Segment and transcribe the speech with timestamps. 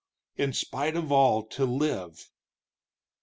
[0.35, 2.31] In spite of all, to live!